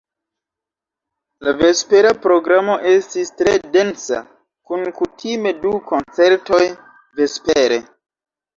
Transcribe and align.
La 1.47 1.51
vespera 1.59 2.13
programo 2.23 2.79
estis 2.93 3.31
tre 3.43 3.53
densa 3.77 4.23
kun 4.71 4.89
kutime 5.03 5.55
du 5.67 5.77
koncertoj 5.93 6.61
vespere. 7.23 7.83